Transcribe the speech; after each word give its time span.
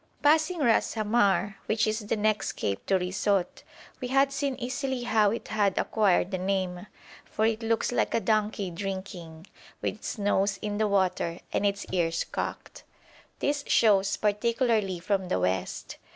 Passing 0.23 0.57
Ras 0.61 0.95
Hamar, 0.95 1.57
which 1.67 1.85
is 1.85 1.99
the 1.99 2.15
next 2.15 2.53
cape 2.53 2.87
to 2.87 2.97
Risout, 2.97 3.61
we 4.01 4.07
had 4.07 4.33
seen 4.33 4.55
easily 4.57 5.03
how 5.03 5.29
it 5.29 5.49
had 5.49 5.77
acquired 5.77 6.31
the 6.31 6.39
name, 6.39 6.87
for 7.23 7.45
it 7.45 7.61
looks 7.61 7.91
like 7.91 8.15
a 8.15 8.19
donkey 8.19 8.71
drinking, 8.71 9.45
with 9.79 9.93
its 9.93 10.17
nose 10.17 10.57
in 10.63 10.79
the 10.79 10.87
water 10.87 11.39
and 11.53 11.67
its 11.67 11.85
ears 11.91 12.23
cocked. 12.23 12.83
This 13.37 13.63
shows 13.67 14.17
particularly 14.17 14.99
from 14.99 15.27
the 15.27 15.39
west. 15.39 15.97